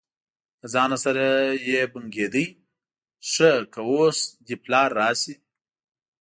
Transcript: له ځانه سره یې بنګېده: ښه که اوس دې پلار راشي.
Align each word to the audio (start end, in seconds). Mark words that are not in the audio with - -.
له 0.61 0.67
ځانه 0.73 0.97
سره 1.05 1.25
یې 1.69 1.81
بنګېده: 1.93 2.45
ښه 3.31 3.51
که 3.73 3.81
اوس 3.89 4.19
دې 4.45 4.55
پلار 4.63 4.89
راشي. 4.99 5.35